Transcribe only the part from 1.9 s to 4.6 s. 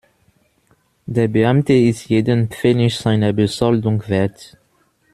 jeden Pfennig seiner Besoldung wert.